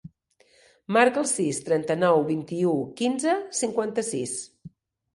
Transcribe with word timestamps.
Marca 0.97 1.21
el 1.25 1.27
sis, 1.33 1.59
trenta-nou, 1.69 2.23
vint-i-u, 2.33 2.75
quinze, 3.03 3.39
cinquanta-sis. 3.63 4.39